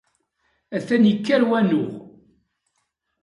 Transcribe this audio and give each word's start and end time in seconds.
Atan 0.75 1.03
ikker 1.11 1.41
wanuɣ... 1.49 1.91